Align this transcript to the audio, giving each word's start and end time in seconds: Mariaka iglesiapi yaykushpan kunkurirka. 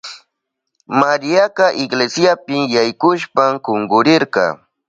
Mariaka 0.99 1.65
iglesiapi 1.83 2.57
yaykushpan 2.75 3.51
kunkurirka. 3.65 4.45